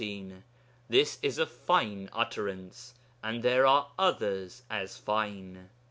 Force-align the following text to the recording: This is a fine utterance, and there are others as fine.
This 0.89 1.19
is 1.21 1.37
a 1.37 1.45
fine 1.45 2.09
utterance, 2.11 2.95
and 3.23 3.43
there 3.43 3.67
are 3.67 3.91
others 3.99 4.63
as 4.67 4.97
fine. 4.97 5.69